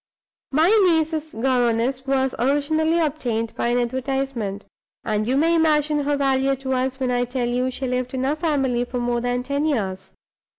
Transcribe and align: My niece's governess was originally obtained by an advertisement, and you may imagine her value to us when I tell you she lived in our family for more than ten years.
My 0.51 0.69
niece's 0.83 1.31
governess 1.33 2.07
was 2.07 2.33
originally 2.39 2.97
obtained 2.99 3.53
by 3.53 3.67
an 3.67 3.77
advertisement, 3.77 4.65
and 5.03 5.27
you 5.27 5.37
may 5.37 5.53
imagine 5.53 5.99
her 6.05 6.17
value 6.17 6.55
to 6.55 6.73
us 6.73 6.99
when 6.99 7.11
I 7.11 7.23
tell 7.23 7.47
you 7.47 7.69
she 7.69 7.85
lived 7.87 8.15
in 8.15 8.25
our 8.25 8.35
family 8.35 8.83
for 8.83 8.97
more 8.99 9.21
than 9.21 9.43
ten 9.43 9.63
years. 9.63 10.13